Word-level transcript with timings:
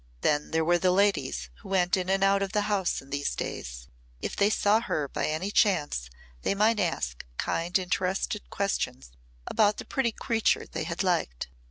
Then 0.21 0.49
there 0.49 0.65
were 0.65 0.79
the 0.79 0.89
ladies 0.89 1.51
who 1.59 1.69
went 1.69 1.95
in 1.95 2.09
and 2.09 2.23
out 2.23 2.41
of 2.41 2.53
the 2.53 2.61
house 2.63 3.03
in 3.03 3.11
these 3.11 3.35
days. 3.35 3.87
If 4.19 4.35
they 4.35 4.49
saw 4.49 4.79
her 4.81 5.07
by 5.07 5.27
any 5.27 5.51
chance 5.51 6.09
they 6.41 6.55
might 6.55 6.79
ask 6.79 7.23
kind 7.37 7.77
interested 7.77 8.49
questions 8.49 9.11
about 9.45 9.77
the 9.77 9.85
pretty 9.85 10.11
creature 10.11 10.65
they 10.65 10.85
had 10.85 11.03
liked. 11.03 11.49